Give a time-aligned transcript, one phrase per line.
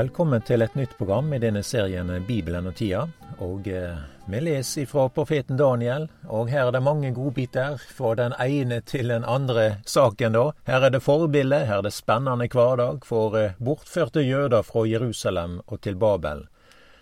[0.00, 3.02] Velkommen til et nytt program i denne serien Bibelen og tida.
[3.44, 3.98] Og eh,
[4.32, 9.12] vi leser fra profeten Daniel, og her er det mange godbiter fra den ene til
[9.12, 10.44] den andre saken, da.
[10.70, 15.60] Her er det forbilde, her er det spennende hverdag for eh, bortførte jøder fra Jerusalem
[15.66, 16.46] og til Babel.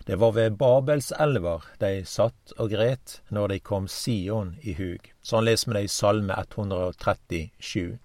[0.03, 5.07] Det var ved Babels elver de satt og gret når de kom Sion i hug.
[5.23, 7.95] Sånn leser vi det i Salme 137.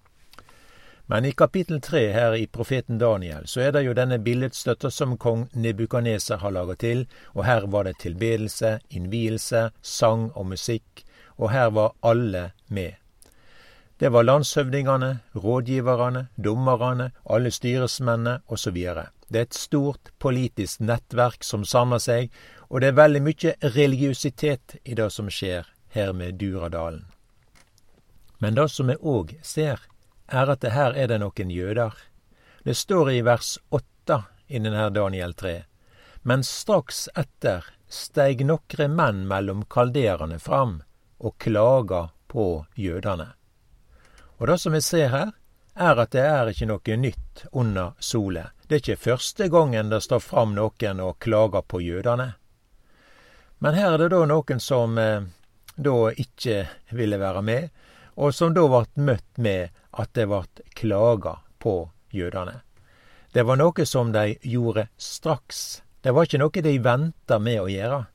[1.07, 5.17] Men i kapittel tre her i profeten Daniel så er det jo denne billedstøtta som
[5.21, 7.05] kong Nebukaneser har laga til,
[7.37, 11.05] og her var det tilbedelse, innvielse, sang og musikk,
[11.37, 12.97] og her var alle med.
[13.99, 18.75] Det var landshøvdingene, rådgiverne, dommerne, alle styresmennene osv.
[19.29, 22.31] Det er et stort politisk nettverk som samler seg,
[22.69, 27.05] og det er veldig mye religiøsitet i det som skjer her med Duradalen.
[28.39, 29.79] Men det som vi òg ser,
[30.27, 31.93] er at det her er det noen jøder.
[32.63, 35.55] Det står i vers åtte i denne Daniel 3.
[36.21, 40.79] Men straks etter steig nokre menn mellom kalderane fram
[41.17, 43.27] og klaga på jødene.
[44.37, 45.31] Og det som vi ser her,
[45.75, 48.51] er at det er ikke noe nytt under solet.
[48.67, 52.33] Det er ikke første gangen det står fram noen og klager på jødene.
[53.59, 55.27] Men her er det da noen som eh,
[55.75, 57.69] da ikke ville være med,
[58.15, 60.43] og som da ble møtt med at det ble
[60.75, 61.77] klaga på
[62.15, 62.61] jødene.
[63.35, 65.81] Det var noe som de gjorde straks.
[66.01, 68.05] Det var ikke noe de venta med å gjøre.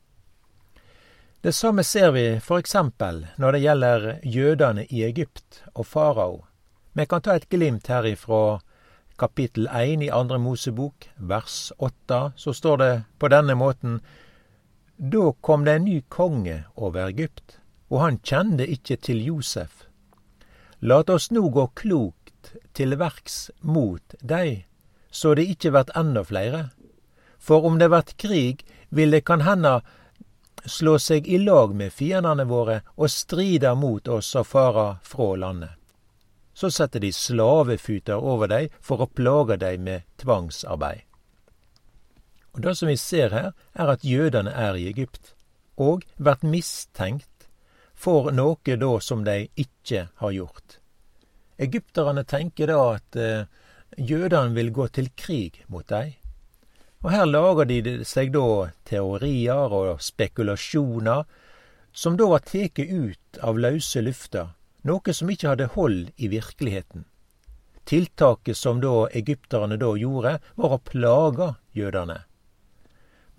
[1.40, 6.44] Det samme ser vi eksempel når det gjelder jødene i Egypt og farao.
[6.92, 8.60] Vi kan ta et glimt her ifra
[9.20, 14.00] kapittel 1 i Andre Mosebok, vers 8, så står det på denne måten
[14.96, 17.58] Da kom det en ny konge over Egypt,
[17.88, 19.89] og han kjente ikke til Josef.
[20.80, 24.64] Lat oss nå gå klokt til verks mot dei,
[25.10, 26.70] så det ikkje vert enda flere.
[27.38, 29.80] For om det vert krig, vil det kan henda
[30.64, 35.76] slå seg i lag med fiendene våre og strida mot oss og fara frå landet.
[36.54, 41.04] Så setter de slavefuter over dei for å plage dei med tvangsarbeid.
[42.56, 45.34] Og Det som vi ser her, er at jødene er i Egypt,
[45.76, 47.39] og vert mistenkt
[48.00, 50.78] for noe da som de ikke har gjort.
[51.60, 53.44] Egypterne tenker da at eh,
[53.96, 56.14] jødene vil gå til krig mot dem.
[57.04, 61.28] Og her lager de seg da teorier og spekulasjoner
[61.92, 64.50] som da var tatt ut av løse lufta,
[64.88, 67.04] noe som ikke hadde hold i virkeligheten.
[67.84, 72.20] Tiltaket som da egypterne da gjorde, var å plage jødene.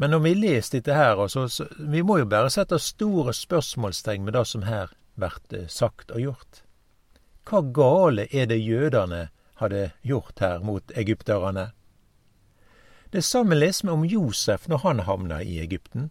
[0.01, 4.23] Men når vi leser dette her, altså, så, vi må jo bare sette store spørsmålstegn
[4.25, 6.63] med det som her blir eh, sagt og gjort.
[7.45, 9.27] Hva gale er det jødene
[9.61, 11.67] hadde gjort her mot egypterne?
[13.13, 16.09] Det samme leser vi om Josef når han havna i Egypten.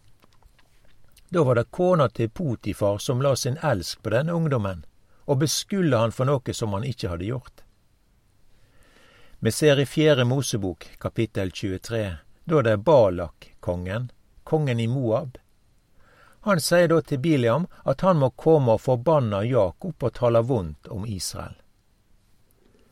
[1.35, 4.87] Da var det kona til Potifar som la sin elsk på denne ungdommen,
[5.27, 7.65] og beskylda han for noe som han ikke hadde gjort.
[9.43, 14.11] Vi ser i Fjerde Mosebok, kapittel 23, da det er Balak-kongen, kongen
[14.51, 15.39] kongen i Moab.
[16.41, 20.89] Han sier da til Biliam at han må komme og forbanne Jakob og tale vondt
[20.91, 21.55] om Israel.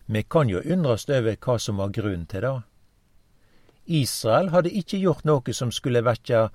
[0.06, 2.54] Vi kan jo undres over hva som var grunnen til det.
[3.98, 6.46] Israel hadde ikke gjort noe som skulle vekke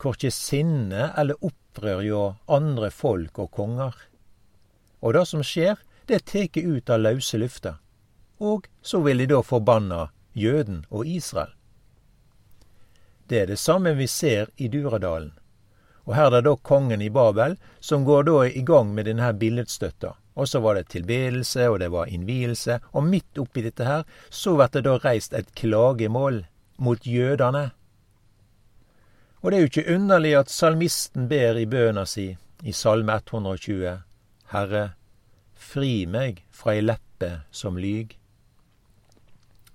[0.00, 2.22] korkje eh, sinne eller opprør hjå
[2.58, 3.94] andre folk og konger.
[5.04, 5.76] Og det som skjer,
[6.08, 7.76] det er ut av lause lufta.
[8.40, 11.52] Og så vil de da forbanna jøden og Israel.
[13.28, 15.32] Det er det samme vi ser i Duradalen.
[16.04, 19.30] Og her er det da kongen i Babel som går da i gang med denne
[19.32, 20.12] billedstøtta.
[20.34, 24.56] Og så var det tilbedelse, og det var innvielse, og midt oppi dette her så
[24.58, 26.42] blir det da reist et klagemål
[26.76, 27.70] mot jødene.
[29.40, 32.30] Og det er jo ikke underlig at salmisten ber i bøna si
[32.64, 33.98] i Salme 120,
[34.50, 34.84] Herre,
[35.54, 38.16] fri meg fra ei leppe som lyg.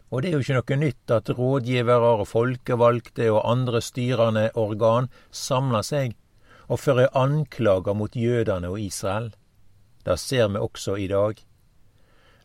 [0.09, 5.09] Og det er jo ikke noe nytt at rådgivere og folkevalgte og andre styrende organ
[5.31, 6.15] samler seg
[6.69, 9.29] og fører anklager mot jødene og Israel.
[10.05, 11.37] Det ser vi også i dag.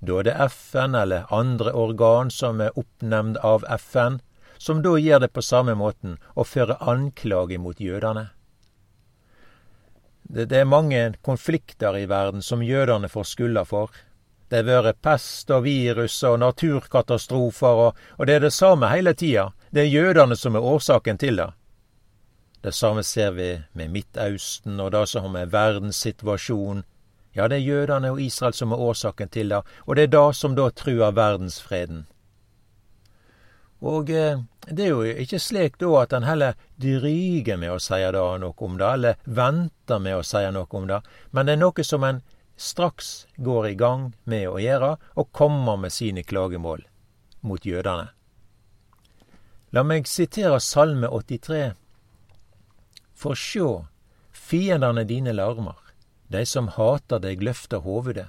[0.04, 4.20] Da er det FN eller andre organ som er oppnevnt av FN,
[4.58, 8.28] som da gjør det på samme måten og fører anklage mot jødene.
[10.24, 13.92] Det, det er mange konflikter i verden som jødene får skylda for.
[14.54, 19.10] Det har vært pest og virus og naturkatastrofer, og, og det er det samme hele
[19.18, 19.48] tida.
[19.74, 21.48] Det er jødene som er årsaken til det.
[22.62, 26.84] Det samme ser vi med Midtausten og det som har med verdenssituasjonen
[27.34, 30.36] Ja, det er jødene og Israel som er årsaken til det, og det er det
[30.38, 32.04] som da truer verdensfreden.
[33.82, 34.38] Og eh,
[34.70, 38.78] det er jo ikke slik da at en heller dryger med å si noe om
[38.78, 41.02] det, eller venter med å si noe om det,
[41.32, 42.22] men det er noe som en
[42.56, 46.84] straks går i gang med å gjøre, og kommer med sine klagemål
[47.44, 48.10] mot jødene.
[49.74, 51.72] La meg sitere Salme 83.
[53.14, 53.86] For sjå,
[54.30, 55.78] fiendene dine larmer,
[56.30, 58.28] de som hater deg løfter hovedet.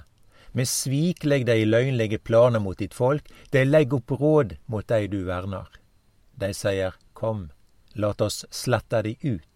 [0.56, 5.04] Med svik legg de løgnlige planer mot ditt folk, de legg opp råd mot dei
[5.12, 5.68] du vernar.
[6.34, 7.50] De sier, Kom,
[7.94, 9.55] lat oss slette de ut,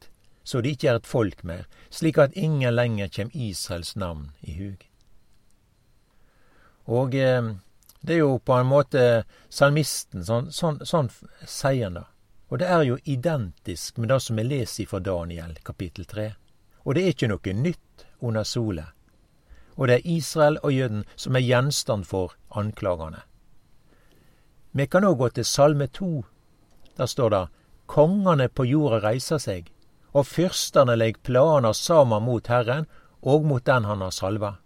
[0.51, 4.57] så de ikkje er et folk mer, slik at ingen lenger kjem Israels navn i
[4.59, 4.87] hug.
[6.91, 7.53] Og eh,
[8.03, 9.03] det er jo på en måte
[9.49, 11.11] salmisten, sånn, sånn, sånn
[11.47, 12.07] sier han det.
[12.51, 16.33] Og det er jo identisk med det som vi leser fra Daniel kapittel 3.
[16.83, 18.89] Og det er ikke noe nytt under sola
[19.81, 23.23] og det er Israel og jøden som er gjenstand for anklagene.
[24.73, 26.25] Vi kan òg gå til Salme to.
[26.97, 27.47] Der står det
[27.87, 29.71] Kongene på jorda reiser seg,
[30.13, 32.87] og fyrstene legg planer saman mot Herren
[33.21, 34.57] og mot den han har salva.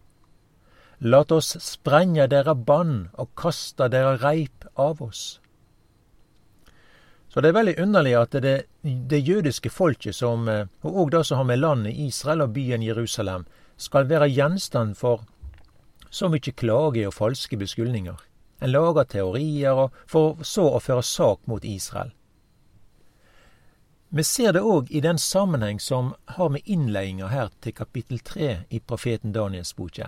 [1.05, 5.41] Lat oss sprenge dere bann og kaste dere reip av oss.
[7.29, 11.25] Så det er veldig underlig at det, det jødiske folket, som, eh, og òg det
[11.27, 13.45] som har med landet Israel og byen Jerusalem,
[13.77, 15.25] skal være gjenstand for
[16.15, 18.15] så mye klage og falske beskyldninger.
[18.63, 22.15] En lager teorier og for så å føre sak mot Israel.
[24.15, 28.51] Vi ser det òg i den sammenheng som har med innledninga her til kapittel tre
[28.71, 30.07] i profeten Daniels boke.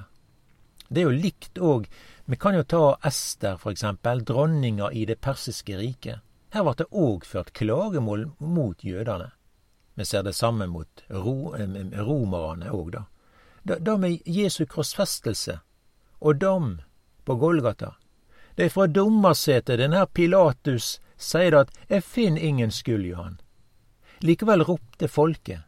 [0.88, 1.88] Det er jo likt òg
[2.25, 6.20] Vi kan jo ta Ester, for eksempel, dronninga i det persiske riket.
[6.55, 9.32] Her ble det òg ført klagemål mot jødene.
[9.94, 11.55] Vi ser det samme mot ro,
[12.06, 15.59] romerne òg, da det med Jesu krossfestelse
[16.20, 16.79] og dom
[17.25, 17.97] på Golgata.
[18.55, 23.41] Det er fra dommersetet denne Pilatus sier at 'jeg finner ingen skyld i han'.
[24.25, 25.65] Likevel ropte folket,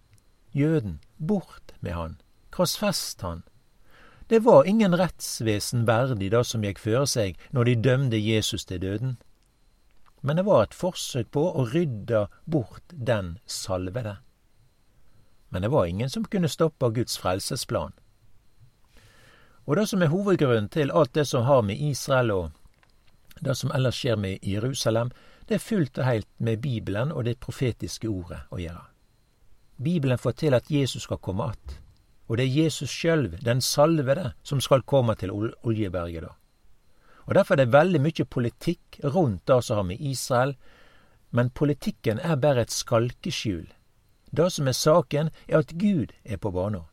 [0.57, 2.17] jøden, bort med han,
[2.55, 3.43] krossfest han.
[4.29, 8.81] Det var ingen rettsvesen verdig det som gikk føre seg når de dømte Jesus til
[8.81, 9.19] døden.
[10.21, 14.19] Men det var et forsøk på å rydde bort den salvede
[15.49, 17.93] men det var ingen som kunne stoppe Guds frelsesplan.
[19.65, 22.51] Og det som er hovedgrunnen til alt det som har med Israel og
[23.41, 25.11] det som ellers skjer med Jerusalem,
[25.49, 28.85] det er fullt og helt med Bibelen og det profetiske ordet å gjøre.
[29.83, 31.81] Bibelen forteller at Jesus skal komme att,
[32.29, 35.31] og det er Jesus sjøl, den salvede, som skal komme til
[35.63, 36.35] Oljeberget da.
[37.27, 40.57] Og Derfor er det veldig mye politikk rundt det som har med Israel,
[41.31, 43.67] men politikken er bare et skalkeskjul
[44.37, 46.85] det som er saken, er at Gud er på bana.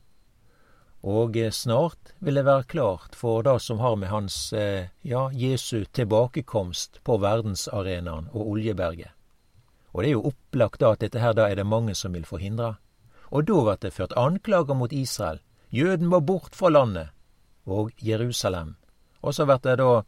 [1.05, 5.29] Og eh, snart vil det være klart for det som har med hans, eh, ja,
[5.31, 9.13] Jesu tilbakekomst på verdensarenaen og Oljeberget.
[9.93, 12.25] Og det er jo opplagt da at dette her da er det mange som vil
[12.25, 12.75] forhindre.
[13.29, 15.39] Og da blir det ført anklager mot Israel.
[15.69, 17.13] Jøden må bort fra landet.
[17.65, 18.75] Og Jerusalem.
[19.21, 20.03] Og så blir det da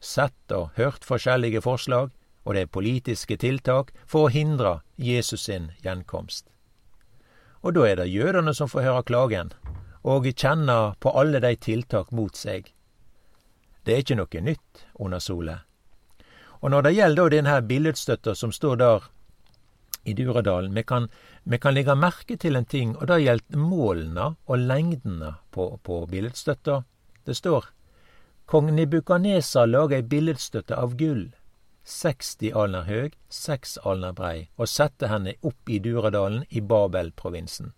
[0.00, 2.10] sett og hørt forskjellige forslag,
[2.44, 6.46] og det er politiske tiltak for å hindre Jesus sin gjenkomst.
[7.60, 9.52] Og da er det jødene som får høre klagen,
[10.02, 12.72] og kjenner på alle de tiltak mot seg.
[13.84, 15.66] Det er ikke noe nytt under solet.
[16.60, 19.08] Og når det gjelder denne billedstøtta som står der
[20.04, 21.08] i Duradalen, vi kan,
[21.44, 26.04] vi kan legge merke til en ting, og det gjelder målene og lengdene på, på
[26.06, 26.82] billedstøtta.
[27.24, 27.68] Det står
[28.50, 31.28] Kong Nebukaneser laga ei billedstøtte av gull
[31.90, 37.72] 60 alner høg, 6 alner brei, og sette henne opp i Duradalen i Babel-provinsen.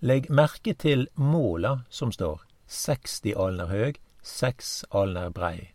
[0.00, 5.72] Legg merke til måla som står, 60 alner høg, 6 alner brei.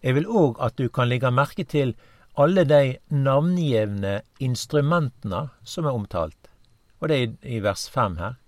[0.00, 1.92] Jeg vil òg at du kan legge merke til
[2.40, 6.48] alle de navngjevne instrumentene som er omtalt,
[7.00, 8.38] og det er i vers 5 her.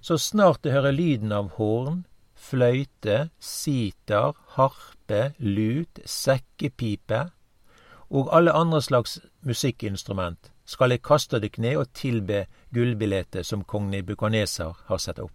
[0.00, 7.26] Så snart du hører lyden av horn, fløyte, sitar, harpe, lut, sekkepipe
[8.08, 13.90] og alle andre slags musikkinstrument skal jeg kaste deg kne og tilbe gullbilletet som kong
[13.90, 15.34] Nebukaneser har satt opp.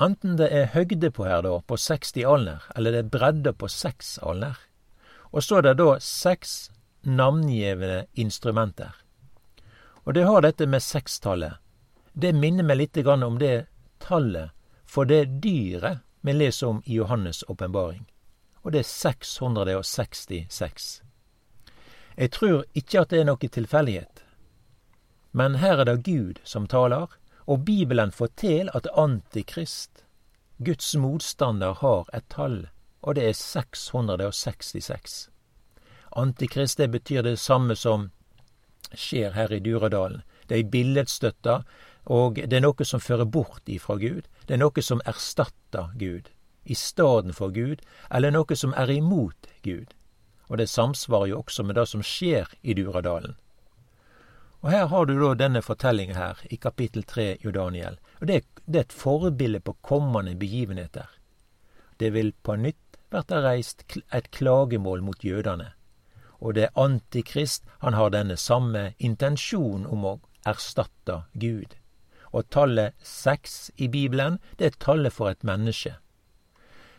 [0.00, 3.68] Enten det er høgde på her, da, på 60 alner, eller det er bredde på
[3.68, 4.58] 6 alner.
[5.32, 6.70] Og så er det da seks
[7.02, 8.94] navngjevne instrumenter.
[10.06, 11.52] Og det har dette med sekstallet.
[12.14, 13.66] Det minner meg litt om det
[13.98, 14.50] tallet
[14.86, 18.06] for det dyret vi leser om i Johannes' åpenbaring,
[18.62, 21.02] og det er 666.
[22.18, 24.24] Jeg tror ikke at det er noe tilfeldighet,
[25.38, 27.12] men her er det Gud som taler,
[27.46, 30.02] og Bibelen forteller at Antikrist,
[30.58, 32.68] Guds motstander, har et tall,
[33.02, 35.28] og det er 666.
[36.16, 38.10] Antikrist det betyr det samme som
[38.90, 40.24] skjer her i Duradalen.
[40.48, 41.60] Det er billedstøtta,
[42.10, 44.26] og det er noe som fører bort ifra Gud.
[44.46, 46.32] Det er noe som erstatter Gud,
[46.64, 49.94] i stedet for Gud, eller noe som er imot Gud.
[50.48, 53.36] Og det samsvarer jo også med det som skjer i Duradalen.
[54.60, 57.98] Og her har du da denne fortellinga her, i kapittel tre i Daniel.
[58.20, 61.06] Og det, det, er et forbilde på kommende begivenheter.
[61.98, 65.72] Det vil på nytt bli reist et klagemål mot jødene.
[66.40, 71.74] Og det er Antikrist, han har denne samme intensjon om å erstatte Gud.
[72.32, 75.96] Og tallet seks i Bibelen, det er tallet for et menneske.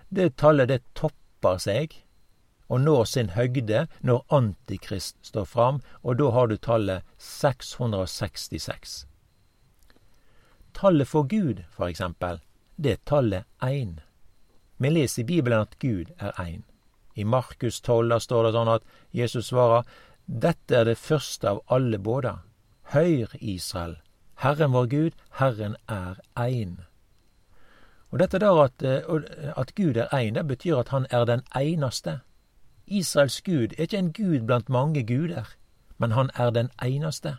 [0.09, 1.93] Det tallet det topper seg
[2.69, 9.05] og når sin høgde når Antikrist står fram, og da har du tallet 666.
[10.73, 12.39] Tallet for Gud, for eksempel,
[12.77, 13.99] det er tallet én.
[14.77, 16.61] Vi leser i Bibelen at Gud er én.
[17.15, 19.83] I Markus 12 står det sånn at Jesus svarer,
[20.25, 22.37] Dette er det første av alle båda.
[22.93, 23.97] Høyr, Israel,
[24.39, 26.85] Herren vår Gud, Herren er én.
[28.13, 31.41] Og dette der at, eh, at Gud er én, det betyr at han er den
[31.55, 32.21] eneste.
[32.89, 35.55] Israels Gud er ikke en gud blant mange guder,
[35.97, 37.37] men han er den eneste.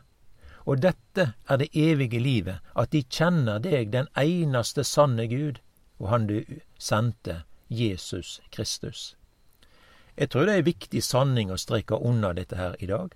[0.65, 5.59] Og dette er det evige livet, at de kjenner deg, den eneste sanne Gud,
[5.99, 6.43] og han du
[6.79, 9.17] sendte, Jesus Kristus.
[10.17, 13.15] Jeg tror det er viktig sanning å streke unna dette her i dag.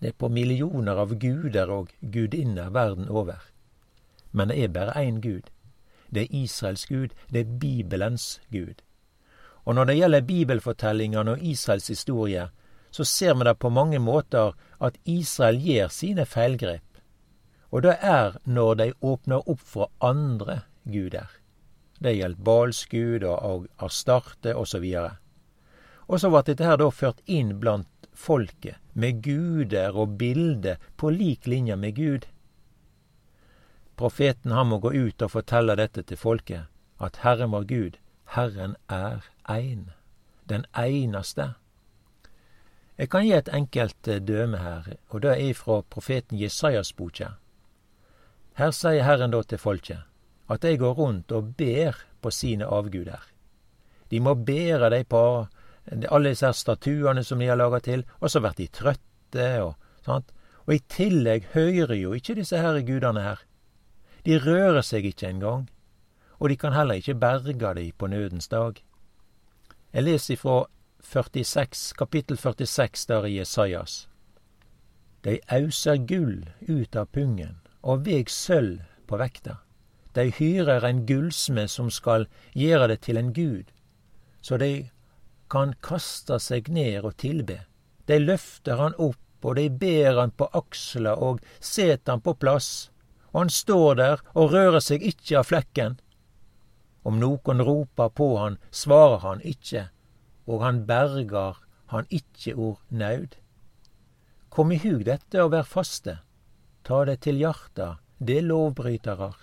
[0.00, 3.42] Det er på millioner av guder og gudinner verden over.
[4.32, 5.50] Men det er bare én Gud.
[6.14, 8.82] Det er Israels Gud, det er Bibelens Gud.
[9.64, 12.48] Og når det gjelder bibelfortellingene og Israels historie,
[12.90, 16.98] så ser vi det på mange måter at Israel gjør sine feilgrep.
[17.70, 21.30] Og det er når de åpner opp for andre guder.
[22.02, 24.84] Det gjelder Balsgud og Astarte osv.
[26.08, 31.10] Og så ble dette her da ført inn blant folket, med guder og bilder på
[31.14, 32.26] lik linje med Gud.
[33.96, 36.66] Profeten han må gå ut og fortelle dette til folket,
[37.00, 37.96] at Herren var Gud,
[38.34, 39.90] Herren er ein,
[40.48, 41.54] den einaste.
[42.98, 47.34] Jeg kan gi et enkelt eh, døme her, og det er fra profeten Jesajas boka.
[48.54, 50.02] Her sier Herren da til folket
[50.52, 53.20] at de går rundt og ber på sine avguder.
[54.10, 55.46] De må bære dem på
[56.10, 60.32] alle disse statuene som de har laga til, og så blir de trøtte og sånt.
[60.66, 63.40] Og i tillegg hører jo ikke disse her gudene her.
[64.26, 65.66] De rører seg ikke engang,
[66.38, 68.78] og de kan heller ikke berge dem på nødens dag.
[69.92, 70.62] Jeg leser ifra
[71.04, 74.06] 46, kapittel 46 der i Jesajas.
[75.20, 79.58] Dei auser gull ut av pungen og veg sølv på vekta.
[80.16, 82.24] Dei hyrer en gullsmed som skal
[82.56, 83.68] gjere det til en gud,
[84.40, 84.88] så dei
[85.52, 87.58] kan kaste seg ned og tilbe.
[88.08, 92.88] Dei løfter han opp, og dei ber han på aksla og set han på plass,
[93.32, 96.00] og han står der og rører seg ikkje av flekken.
[97.02, 99.88] Om nokon roper på han, svarar han ikkje,
[100.46, 103.36] og han bergar han ikkje ord naud.
[104.48, 106.18] Kom i hug dette og vær faste,
[106.84, 109.36] ta det til hjarta, det lovbrytarar.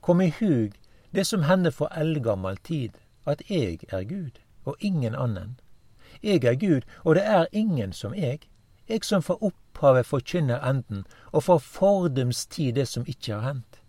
[0.00, 0.76] Kom i hug
[1.12, 2.96] det som hender for eldgammal tid,
[3.26, 5.58] at eg er Gud, og ingen annen.
[6.22, 8.46] Eg er Gud, og det er ingen som eg.
[8.88, 13.79] Eg som fra opphavet forkynner enden, og fra fordums tid det som ikkje har hendt.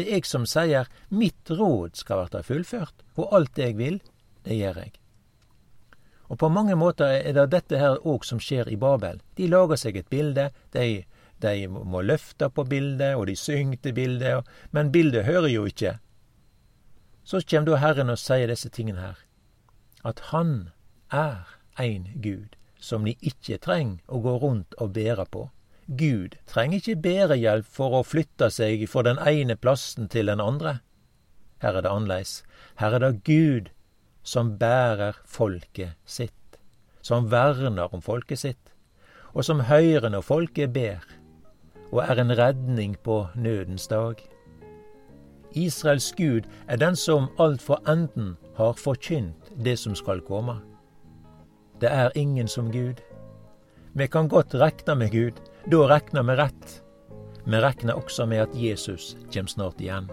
[0.00, 3.98] Det er eg som sier mitt råd skal verta fullført, og alt det eg vil,
[4.48, 4.94] det gjør eg.
[6.32, 9.18] Og på mange måter er det dette her òg som skjer i Babel.
[9.36, 11.02] De lager seg et bilde, de,
[11.44, 15.98] de må løfte på bildet, og de synger til bildet, men bildet hører jo ikke.
[17.28, 19.20] Så kjem da Herren og sier disse tingene her,
[20.00, 20.70] at Han
[21.12, 25.50] er ein Gud som de ikke treng å gå rundt og bære på.
[25.98, 30.78] Gud trenger ikke bærehjelp for å flytte seg fra den ene plassen til den andre.
[31.62, 32.42] Her er det annerledes.
[32.78, 33.72] Her er det Gud
[34.22, 36.60] som bærer folket sitt,
[37.02, 38.74] som verner om folket sitt,
[39.34, 41.02] og som hører når folket ber,
[41.90, 44.14] og er en redning på nødens dag.
[45.58, 50.60] Israels Gud er den som alt for enden har forkynt det som skal komme.
[51.80, 53.02] Det er ingen som Gud.
[53.94, 56.82] Vi kan godt rekne med Gud, da regner vi rett.
[57.44, 60.08] Vi regner også med at Jesus kjem snart igjen.